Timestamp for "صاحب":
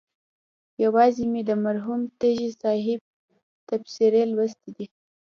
2.61-2.99